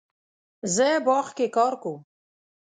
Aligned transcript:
زه 0.75 0.87
باغ 1.05 1.27
کې 1.37 1.47
کار 1.55 1.73
کوم 1.81 1.99